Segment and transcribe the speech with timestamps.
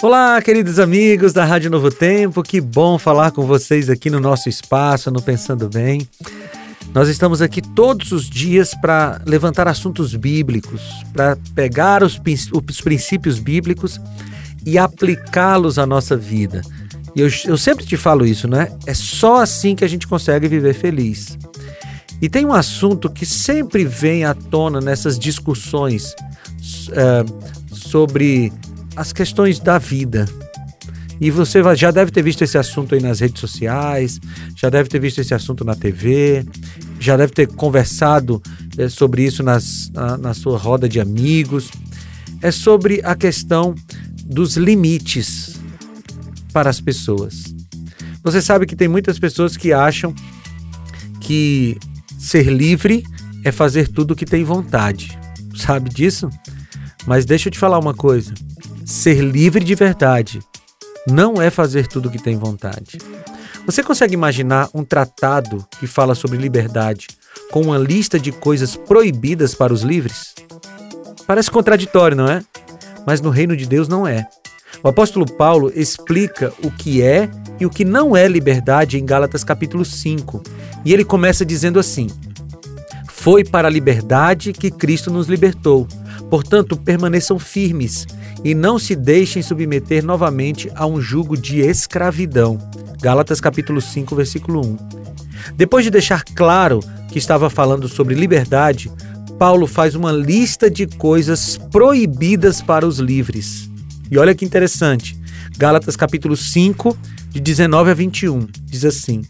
[0.00, 4.48] Olá, queridos amigos da Rádio Novo Tempo, que bom falar com vocês aqui no nosso
[4.48, 6.08] espaço, no Pensando Bem.
[6.94, 12.16] Nós estamos aqui todos os dias para levantar assuntos bíblicos, para pegar os,
[12.52, 14.00] os, princípios bíblicos
[14.64, 16.62] e aplicá-los à nossa vida.
[17.16, 18.70] E eu, eu sempre te falo isso, né?
[18.86, 21.36] É só assim que a gente consegue viver feliz.
[22.22, 26.14] E tem um assunto que sempre vem à tona nessas discussões
[26.92, 27.24] é,
[27.74, 28.52] sobre
[28.98, 30.28] as questões da vida.
[31.20, 34.20] E você já deve ter visto esse assunto aí nas redes sociais,
[34.56, 36.44] já deve ter visto esse assunto na TV,
[36.98, 38.42] já deve ter conversado
[38.76, 41.70] é, sobre isso nas, na, na sua roda de amigos.
[42.42, 43.72] É sobre a questão
[44.24, 45.60] dos limites
[46.52, 47.54] para as pessoas.
[48.22, 50.12] Você sabe que tem muitas pessoas que acham
[51.20, 51.78] que
[52.18, 53.04] ser livre
[53.44, 55.16] é fazer tudo o que tem vontade.
[55.56, 56.28] Sabe disso?
[57.06, 58.34] Mas deixa eu te falar uma coisa.
[58.88, 60.40] Ser livre de verdade
[61.06, 62.96] não é fazer tudo o que tem vontade.
[63.66, 67.06] Você consegue imaginar um tratado que fala sobre liberdade
[67.50, 70.34] com uma lista de coisas proibidas para os livres?
[71.26, 72.42] Parece contraditório, não é?
[73.06, 74.26] Mas no reino de Deus não é.
[74.82, 77.28] O apóstolo Paulo explica o que é
[77.60, 80.42] e o que não é liberdade em Gálatas capítulo 5.
[80.82, 82.06] E ele começa dizendo assim:
[83.20, 85.88] Foi para a liberdade que Cristo nos libertou.
[86.30, 88.06] Portanto, permaneçam firmes
[88.44, 92.56] e não se deixem submeter novamente a um jugo de escravidão.
[93.02, 94.76] Gálatas capítulo 5, versículo 1.
[95.56, 98.90] Depois de deixar claro que estava falando sobre liberdade,
[99.36, 103.68] Paulo faz uma lista de coisas proibidas para os livres.
[104.08, 105.20] E olha que interessante.
[105.58, 106.96] Gálatas capítulo 5,
[107.30, 109.22] de 19 a 21, diz assim: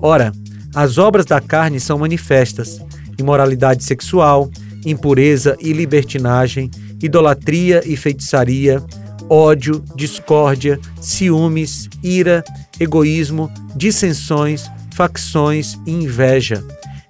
[0.00, 0.32] Ora,
[0.74, 2.80] as obras da carne são manifestas:
[3.18, 4.50] imoralidade sexual,
[4.84, 6.70] impureza e libertinagem,
[7.02, 8.82] idolatria e feitiçaria,
[9.28, 12.44] ódio, discórdia, ciúmes, ira,
[12.78, 16.64] egoísmo, dissensões, facções e inveja,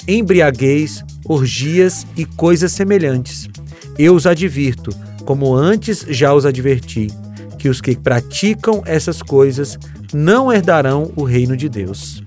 [0.09, 3.49] embriaguez, orgias e coisas semelhantes.
[3.99, 4.91] Eu os advirto,
[5.25, 7.09] como antes já os adverti,
[7.59, 9.78] que os que praticam essas coisas
[10.12, 12.22] não herdarão o reino de Deus.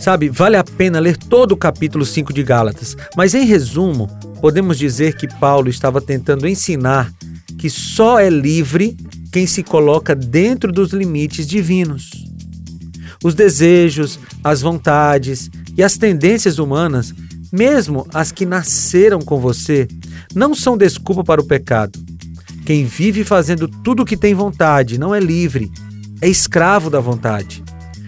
[0.00, 4.08] Sabe, vale a pena ler todo o capítulo 5 de Gálatas, mas em resumo,
[4.40, 7.12] podemos dizer que Paulo estava tentando ensinar
[7.58, 8.96] que só é livre
[9.30, 12.10] quem se coloca dentro dos limites divinos.
[13.22, 17.12] Os desejos, as vontades e as tendências humanas,
[17.52, 19.86] mesmo as que nasceram com você,
[20.34, 21.98] não são desculpa para o pecado.
[22.64, 25.70] Quem vive fazendo tudo o que tem vontade não é livre,
[26.22, 27.62] é escravo da vontade.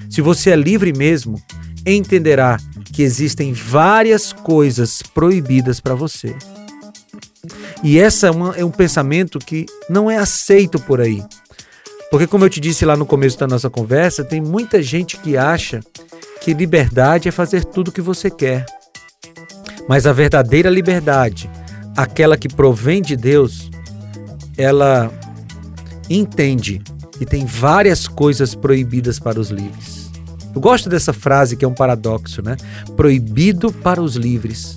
[0.09, 1.39] Se você é livre mesmo,
[1.87, 2.59] entenderá
[2.93, 6.35] que existem várias coisas proibidas para você.
[7.83, 11.23] E essa é, uma, é um pensamento que não é aceito por aí.
[12.11, 15.37] Porque, como eu te disse lá no começo da nossa conversa, tem muita gente que
[15.37, 15.81] acha
[16.43, 18.67] que liberdade é fazer tudo o que você quer.
[19.89, 21.51] Mas a verdadeira liberdade,
[21.97, 23.71] aquela que provém de Deus,
[24.57, 25.11] ela
[26.09, 26.83] entende
[27.19, 30.12] que tem várias coisas proibidas para os livres.
[30.55, 32.57] Eu gosto dessa frase que é um paradoxo, né?
[32.97, 34.77] Proibido para os livres.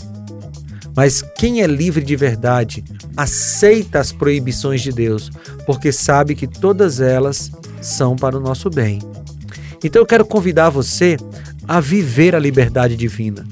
[0.95, 2.83] Mas quem é livre de verdade
[3.17, 5.29] aceita as proibições de Deus,
[5.65, 8.99] porque sabe que todas elas são para o nosso bem.
[9.83, 11.17] Então eu quero convidar você
[11.67, 13.45] a viver a liberdade divina,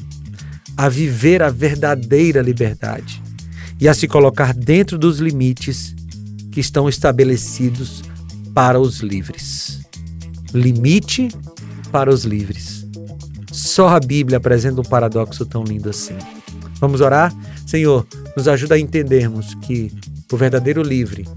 [0.77, 3.21] a viver a verdadeira liberdade
[3.79, 5.93] e a se colocar dentro dos limites
[6.51, 8.03] que estão estabelecidos
[8.53, 9.81] para os livres.
[10.53, 11.29] Limite
[11.93, 12.87] para os livres.
[13.51, 16.17] Só a Bíblia apresenta um paradoxo tão lindo assim.
[16.79, 17.31] Vamos orar?
[17.67, 18.05] Senhor,
[18.35, 19.91] nos ajuda a entendermos que
[20.31, 21.27] o verdadeiro livre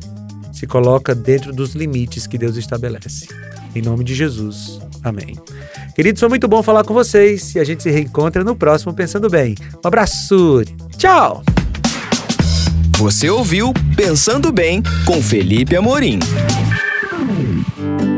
[0.51, 3.29] se coloca dentro dos limites que Deus estabelece.
[3.75, 4.81] Em nome de Jesus.
[5.05, 5.37] Amém.
[5.95, 9.29] Queridos, foi muito bom falar com vocês e a gente se reencontra no próximo Pensando
[9.29, 9.55] Bem.
[9.85, 10.63] Um abraço.
[10.97, 11.45] Tchau.
[12.97, 16.19] Você ouviu Pensando Bem com Felipe Amorim.